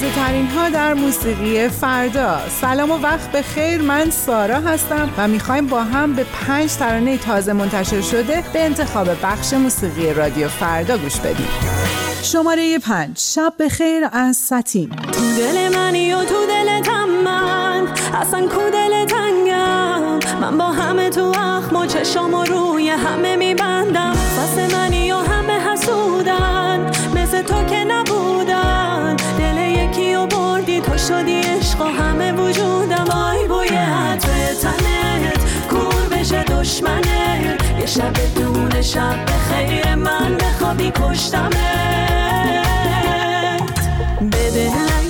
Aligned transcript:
تازه 0.00 0.14
ترین 0.14 0.46
ها 0.46 0.68
در 0.68 0.94
موسیقی 0.94 1.68
فردا. 1.68 2.40
سلام 2.60 2.90
و 2.90 2.98
وقت 2.98 3.32
به 3.32 3.42
خیر. 3.42 3.82
من 3.82 4.10
سارا 4.10 4.60
هستم 4.60 5.10
و 5.18 5.28
می‌خوایم 5.28 5.66
با 5.66 5.82
هم 5.82 6.12
به 6.12 6.24
پنج 6.24 6.72
ترانه 6.72 7.18
تازه 7.18 7.52
منتشر 7.52 8.00
شده 8.00 8.44
به 8.52 8.64
انتخاب 8.64 9.08
بخش 9.22 9.52
موسیقی 9.52 10.12
رادیو 10.12 10.48
فردا 10.48 10.98
گوش 10.98 11.16
بدیم. 11.16 11.48
شماره 12.22 12.78
پنج. 12.78 13.18
شب 13.18 13.52
به 13.58 13.68
خیر 13.68 14.08
از 14.12 14.36
ساتین 14.36 14.90
تو 14.90 15.20
دل 15.38 15.76
منی 15.76 16.12
و 16.12 16.24
تو 16.24 16.46
دلتم 16.48 17.08
من. 17.24 17.88
اصلا 18.14 18.48
کو 18.48 18.60
دل 18.72 19.04
تنگم؟ 19.04 20.40
من 20.40 20.58
با 20.58 20.68
همه 20.68 21.10
تو 21.10 21.32
اخم 21.36 21.76
و 21.76 21.86
چشام 21.86 22.34
و 22.34 22.44
روی 22.44 22.90
همه 22.90 23.36
میبندم. 23.36 24.12
فس 24.12 24.74
منی 24.74 25.12
و 25.12 25.16
همه 25.16 25.70
حسودن. 25.72 26.90
مثل 27.30 27.42
تو 27.42 27.64
که 27.64 27.84
نبودن 27.84 29.16
دل 29.38 29.56
یکی 29.56 30.14
و 30.14 30.26
بردی 30.26 30.80
تو 30.80 30.98
شدی 30.98 31.40
عشق 31.40 31.80
و 31.80 31.84
همه 31.84 32.32
وجودم. 32.32 33.04
وای 33.04 33.48
بوی 33.48 33.68
عطر 33.68 34.54
تنت 34.62 35.38
کور 35.70 36.18
بشه 36.18 36.44
دشمنت. 36.44 37.78
یه 37.80 37.86
شب 37.86 38.12
دون 38.34 38.82
شب 38.82 39.24
به 39.26 39.32
خیر 39.32 39.94
من 39.94 40.36
بخوابی 40.36 40.92
کشتمت 40.94 41.54
بده 44.32 44.66
رنگی 44.66 45.09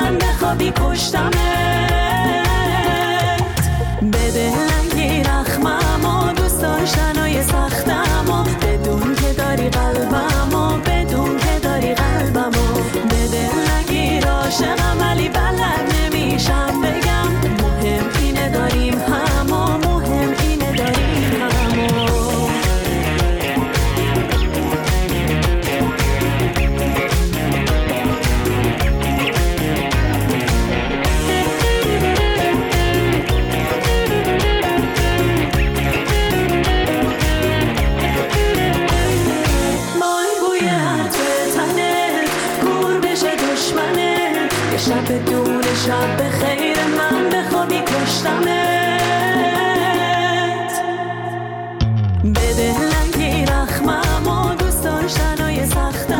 من 0.00 0.18
بخوابی 0.18 0.72
کشتمت 0.76 1.32
بده 4.12 4.52
رنگی 4.52 5.22
رخمم 5.22 6.04
و 6.04 6.32
دوست 6.32 6.62
داشتنای 6.62 7.42
سختم. 7.42 8.05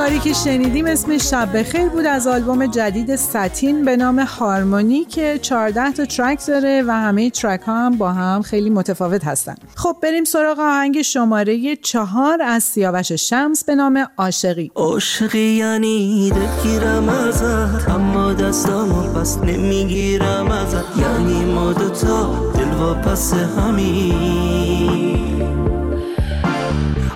کاری 0.06 0.18
که 0.18 0.32
شنیدیم 0.32 0.86
اسم 0.86 1.18
شب 1.18 1.58
بخیر 1.58 1.88
بود 1.88 2.06
از 2.06 2.26
آلبوم 2.26 2.66
جدید 2.66 3.16
ساتین 3.16 3.84
به 3.84 3.96
نام 3.96 4.18
هارمونی 4.18 5.04
که 5.04 5.38
14 5.42 5.92
تا 5.92 6.04
ترک 6.04 6.46
داره 6.46 6.82
و 6.86 6.90
همه 6.90 7.30
ترک 7.30 7.60
ها 7.60 7.86
هم 7.86 7.98
با 7.98 8.12
هم 8.12 8.42
خیلی 8.42 8.70
متفاوت 8.70 9.24
هستن. 9.24 9.54
خب 9.74 9.96
بریم 10.02 10.24
سراغ 10.24 10.58
آهنگ 10.58 11.02
شماره 11.02 11.76
چهار 11.76 12.42
از 12.42 12.64
سیاوش 12.64 13.12
شمس 13.12 13.64
به 13.64 13.74
نام 13.74 14.08
عاشقی. 14.18 14.70
عاشقی 14.74 15.38
یعنی 15.38 16.30
دلگیرم 16.30 17.08
ازت 17.08 17.88
اما 17.88 18.32
دستامو 18.32 19.02
پس 19.02 19.38
نمی‌گیرم 19.38 20.50
ازت. 20.50 20.98
یعنی 20.98 21.44
ما 21.44 21.72
دوتا 21.72 22.52
دل 22.54 22.74
واپس 22.74 23.32
همین 23.34 25.06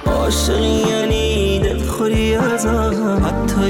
عاشقی 0.06 0.99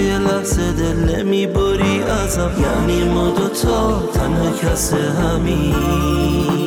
یه 0.01 0.19
لحظه 0.19 0.73
دل 0.73 1.17
نمی‌بری 1.17 2.03
ازم 2.03 2.51
یعنی 2.63 3.05
ما 3.05 3.31
دوتا 3.31 4.03
تنها 4.15 4.51
کس 4.51 4.95
همین. 4.95 6.60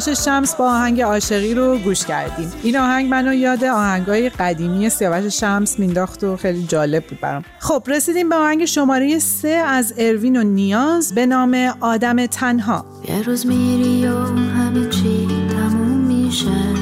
سیاوش 0.00 0.24
شمس 0.24 0.54
با 0.54 0.70
آهنگ 0.70 1.02
عاشقی 1.02 1.54
رو 1.54 1.78
گوش 1.78 2.04
کردیم. 2.06 2.52
این 2.62 2.78
آهنگ 2.78 3.10
منو 3.10 3.34
یاد 3.34 3.64
آهنگای 3.64 4.28
قدیمی 4.28 4.88
سیاوش 4.88 5.40
شمس 5.40 5.78
مینداخت 5.78 6.24
و 6.24 6.36
خیلی 6.36 6.62
جالب 6.62 7.06
بود 7.06 7.20
برام. 7.20 7.44
خب 7.58 7.82
رسیدیم 7.86 8.28
به 8.28 8.34
آهنگ 8.34 8.64
شماره 8.64 9.18
سه 9.18 9.48
از 9.48 9.94
اروین 9.98 10.36
و 10.36 10.42
نیاز 10.42 11.14
به 11.14 11.26
نام 11.26 11.74
آدم 11.80 12.26
تنها. 12.26 12.84
یه 13.08 13.22
روز 13.22 13.46
میری 13.46 14.06
و 14.06 14.18
همه 14.26 14.88
چی 14.88 15.28
تموم 15.50 15.96
میشه. 15.96 16.74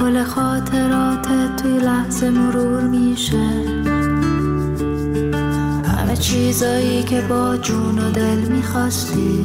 گل 0.00 0.24
خاطرات 0.24 1.28
توی 1.62 1.78
لحظه 1.78 2.30
مرور 2.30 2.80
میشه. 2.80 3.76
چیزایی 6.20 7.02
که 7.02 7.20
با 7.20 7.56
جون 7.56 7.98
و 7.98 8.10
دل 8.10 8.38
می‌خواستی. 8.38 9.44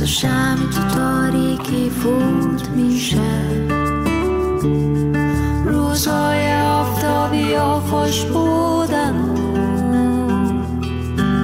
مثل 0.00 0.12
شمی 0.12 0.70
تو 0.70 0.94
تاریکی 0.94 1.90
فوت 1.90 2.68
میشه. 2.68 3.18
روزهای 5.64 6.62
آفتابی 6.62 7.38
یا 7.38 7.80
خوش 7.80 8.24
بودن. 8.24 9.14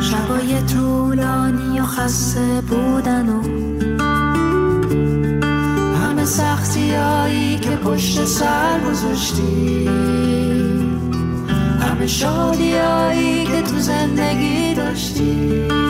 شبای 0.01 0.63
طولانی 0.63 1.81
و 1.81 1.85
خسته 1.85 2.61
بودن. 2.69 3.29
و 3.29 3.43
همه 5.97 6.25
سختی 6.25 6.95
هایی 6.95 7.59
که 7.59 7.71
پشت 7.71 8.25
سر 8.25 8.81
گذاشتی. 8.91 9.89
همه 11.81 12.07
شادی 12.07 12.77
هایی 12.77 13.45
که 13.45 13.63
تو 13.63 13.79
زندگی 13.79 14.75
داشتی. 14.75 15.86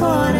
رقص 0.00 0.33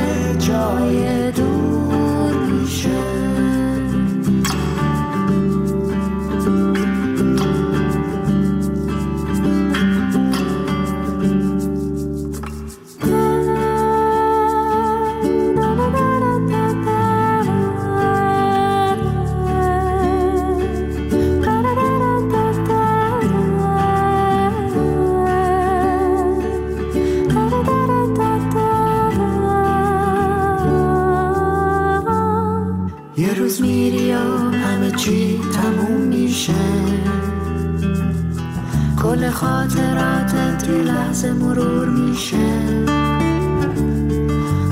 خاطراتت 39.35 40.65
توی 40.67 40.83
لحظه 40.83 41.33
مرور 41.33 41.89
میشه. 41.89 42.37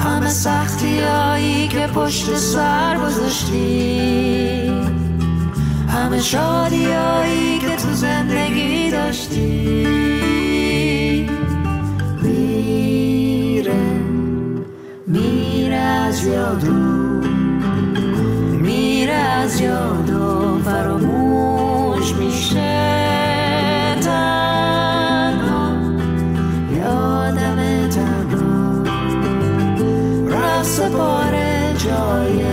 همه 0.01 0.29
سختی 0.29 1.01
هایی 1.01 1.69
که 1.69 1.87
پشت 1.87 2.37
سر 2.37 2.99
گذاشتی. 3.07 4.73
همه 5.89 6.21
شادی 6.21 6.85
هایی 6.85 7.59
که 7.59 7.77
تو 7.77 7.93
زندگی 7.93 8.91
داشتی. 8.91 9.87
میره 12.23 13.81
میره 15.07 15.77
از 15.77 16.27
یادو 16.27 17.12
از 19.53 19.61
یادو 19.61 20.59
فراموش 20.65 22.15
میشه 22.15 22.93
سپاره 30.63 31.75
جای 31.79 32.52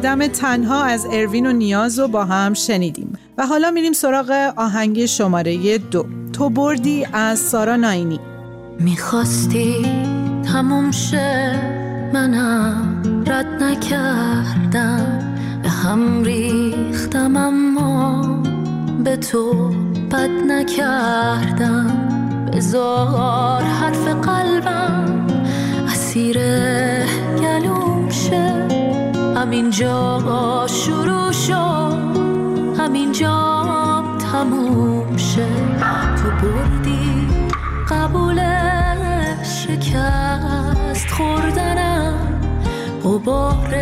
آدم 0.00 0.26
تنها 0.26 0.84
از 0.84 1.06
اروین 1.12 1.46
و 1.46 1.52
نیاز 1.52 1.98
رو 1.98 2.08
با 2.08 2.24
هم 2.24 2.54
شنیدیم. 2.54 3.18
و 3.38 3.46
حالا 3.46 3.70
میریم 3.70 3.92
سراغ 3.92 4.52
آهنگ 4.56 5.06
شماره 5.06 5.78
دو. 5.78 6.06
تو 6.32 6.50
بردی 6.50 7.06
از 7.12 7.38
سارا 7.38 7.76
ناینی. 7.76 8.20
می‌خواستی 8.78 9.86
تموم 10.52 10.90
شه 10.90 11.60
منم 12.12 13.02
رد 13.26 13.62
نکردم. 13.62 15.34
به 15.62 15.68
هم 15.68 16.22
ریختم 16.24 17.36
اما 17.36 18.42
به 19.04 19.16
تو 19.16 19.70
بد 20.10 20.30
نکردم. 20.30 21.90
بزار 22.52 23.62
حرف 23.62 24.08
قلبم 24.08 25.26
اسیر 25.88 26.38
گلوم 27.40 28.08
شه. 28.10 28.79
همینجا 29.40 30.66
شروع 30.66 31.32
شد 31.32 31.98
همینجا 32.78 34.04
تموم 34.32 35.16
شه. 35.16 35.46
تو 36.16 36.30
بردی 36.46 37.28
قبول 37.90 38.40
شکست 39.42 41.10
خوردنم. 41.10 42.14
غبار 43.04 43.74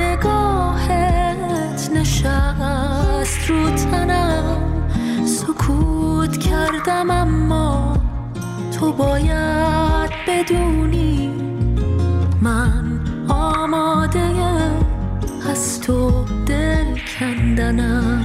نگاهت 0.00 1.90
نشست 1.94 3.50
رو 3.50 3.70
تنم. 3.70 4.62
سکوت 5.26 6.36
کردم 6.36 7.10
اما 7.10 7.96
تو 8.80 8.92
باید 8.92 9.43
کندنم 17.64 18.24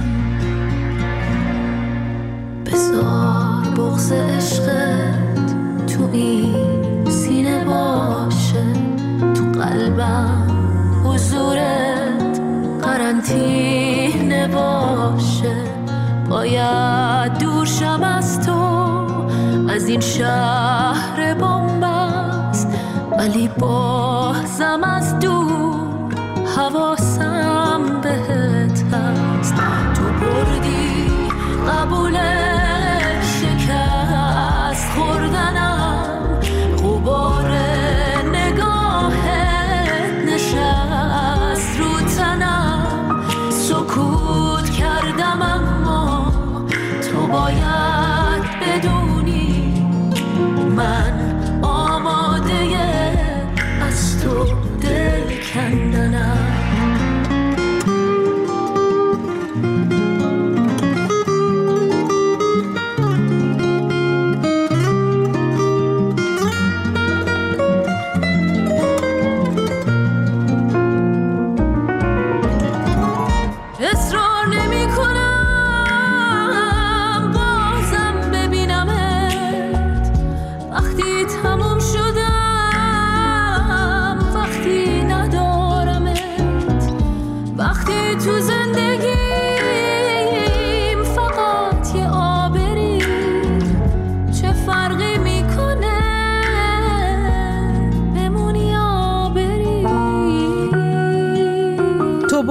بزار 2.66 3.64
بغز 3.76 4.12
عشقت 4.12 5.46
تو 5.86 6.08
این 6.12 7.10
سینه 7.10 7.64
باشه. 7.64 8.64
تو 9.34 9.60
قلبم 9.60 10.46
حضورت 11.04 12.40
قرنطینه 12.82 14.48
باشه. 14.48 15.56
باید 16.30 17.38
دور 17.38 17.66
شم 17.66 18.00
از 18.02 18.46
تو 18.46 18.60
از 19.68 19.88
این 19.88 20.00
شهر 20.00 21.34
بومبست 21.34 22.68
ولی 23.18 23.48
بازم 23.58 24.84
از 24.84 25.18
دور 25.18 26.10
حواسم 26.56 27.09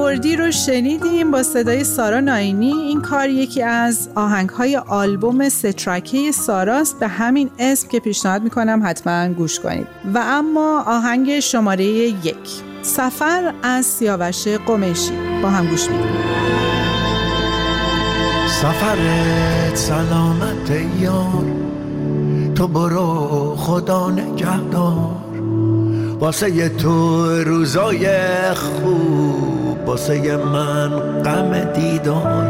بردی 0.10 0.36
رو 0.36 0.52
شنیدیم 0.52 1.32
با 1.32 1.44
صدای 1.44 1.84
سارا 1.84 2.20
ناینی. 2.20 2.72
این 2.72 3.02
کار 3.02 3.30
یکی 3.30 3.64
از 3.64 4.10
آهنگ 4.16 4.50
های 4.50 4.78
آلبوم 4.78 5.50
سترکه 5.50 6.32
ساراست. 6.32 7.00
به 7.00 7.08
همین 7.08 7.50
اسم 7.60 7.88
که 7.88 8.00
پیشنهاد 8.00 8.44
می‌کنم 8.44 8.82
حتما 8.86 9.34
گوش 9.34 9.60
کنید. 9.60 9.88
و 10.14 10.24
اما 10.26 10.84
آهنگ 10.88 11.40
شماره 11.40 11.86
یک. 11.86 12.36
سفر 12.82 13.54
از 13.64 13.86
سیاوش 13.86 14.48
قمیشی. 14.48 15.12
با 15.42 15.50
هم 15.50 15.68
گوش 15.68 15.90
میدیم 15.90 16.08
سفرت 18.62 19.76
سلامت 19.76 20.72
یار. 21.02 21.46
تو 22.56 22.68
برو 22.68 23.56
خدا 23.58 24.10
نگهدار. 24.10 25.16
واسه 26.20 26.70
تو 26.70 27.26
روزای 27.44 28.08
خوب. 28.54 29.59
واسه 29.90 30.38
من 30.38 30.90
غم 31.24 31.64
دیدار. 31.74 32.48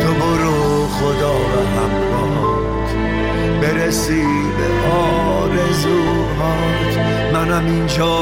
تو 0.00 0.14
برو 0.14 0.88
خدا 0.88 1.34
و 1.34 1.56
همراهات 1.76 2.90
برسی 3.62 4.22
به 4.58 4.68
آرزوهات. 5.40 6.92
منم 7.32 7.64
اینجا 7.66 8.18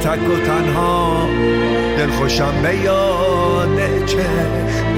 تک 0.00 0.30
و 0.30 0.36
تنها. 0.46 1.26
دلخوشم 1.98 2.62
به 2.62 2.76
یاد 2.76 4.04
چشم. 4.06 4.88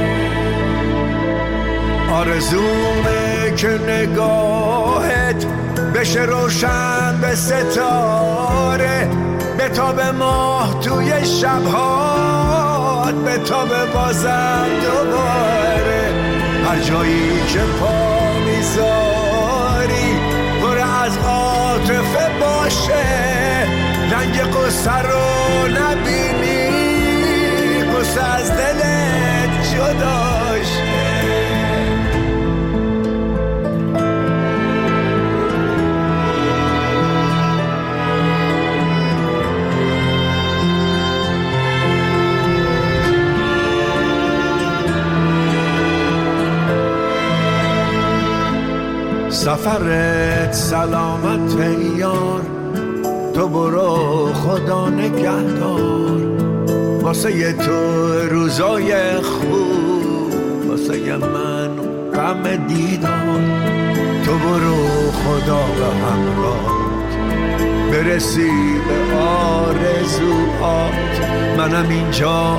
آرزومه 2.12 3.54
که 3.56 3.78
نگاهت 3.88 5.46
بشه 5.94 6.20
روشن 6.20 7.18
به 7.20 7.34
ستاره. 7.34 9.29
به 9.60 9.68
تاب 9.68 10.00
ماه 10.00 10.80
توی 10.80 11.26
شبهات 11.26 13.14
به 13.14 13.38
تاب 13.38 13.68
بازم 13.94 14.66
دوباره. 14.82 16.14
هر 16.64 16.78
جایی 16.78 17.42
که 17.48 17.58
پا 17.58 18.32
می‌ذاری 18.46 20.18
پر 20.62 20.78
از 20.78 21.18
عاطفه 21.18 22.30
باشه. 22.40 23.06
رنگ 24.12 24.40
قصه 24.40 24.98
رو 24.98 25.68
نبینی 25.68 26.70
قصه 27.82 28.22
از 28.22 28.50
دلت 28.50 29.74
جداشه 29.74 30.29
سفرت 49.80 50.52
سلامت 50.52 51.56
یار. 51.96 52.42
تو 53.34 53.48
برو 53.48 54.32
خدا 54.32 54.88
نگهدار. 54.88 56.20
واسه 57.02 57.52
تو 57.52 57.72
روزای 58.30 59.14
خوب 59.14 60.34
واسه 60.68 61.16
من 61.16 61.70
غم 62.14 62.66
دیدار. 62.68 63.40
تو 64.24 64.32
برو 64.32 65.10
خدا 65.12 65.58
و 65.58 65.82
همراهت 66.06 67.10
برسی 67.92 68.50
به 68.88 69.18
آرزوات 69.18 70.90
منم 71.58 71.88
اینجا 71.88 72.56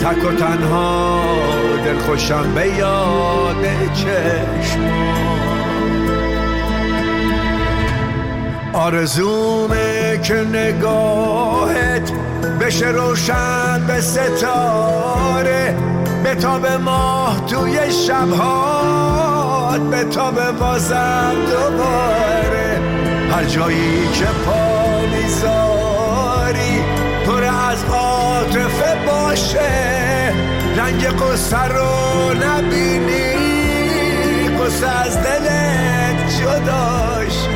تک 0.00 0.24
و 0.24 0.32
تنها 0.32 1.20
دلخوشم 1.84 2.52
به 2.54 2.66
یاد 2.78 3.66
چشمات 3.94 5.25
آرزومه 8.76 10.20
که 10.22 10.34
نگاهت 10.34 12.12
بشه 12.60 12.86
روشن 12.86 13.86
به 13.86 14.00
ستاره. 14.00 15.76
به 16.24 16.34
تاب 16.34 16.66
ماه 16.66 17.46
توی 17.46 17.92
شبهات 18.06 19.80
به 19.80 20.04
تاب 20.04 20.50
بازم 20.50 21.34
دوباره. 21.46 22.80
هر 23.30 23.44
جایی 23.44 24.08
که 24.14 24.24
پا 24.24 25.00
می‌ذاری 25.00 26.84
پر 27.26 27.44
از 27.44 27.84
عاطفه 27.84 28.96
باشه. 29.06 30.32
رنگ 30.76 31.06
قصه 31.06 31.64
رو 31.64 32.34
نبینی 32.34 33.36
قصه 34.48 34.88
از 34.88 35.16
دلت 35.16 36.40
جداشه 36.40 37.55